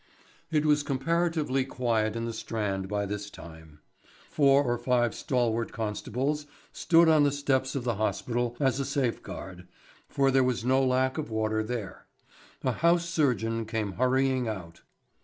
[0.49, 3.81] It was comparatively quiet in the Strand by this time.
[4.31, 9.67] Four or five stalwart constables stood on the steps of the hospital as a safeguard,
[10.09, 12.07] for there was no lack of water there.
[12.63, 14.81] A house surgeon came hurrying out.